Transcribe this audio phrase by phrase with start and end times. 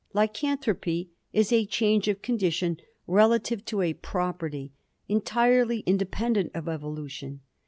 [0.15, 4.71] Lycanthropy is a change of condition relative to a property,
[5.07, 7.41] entirely independent of evolution.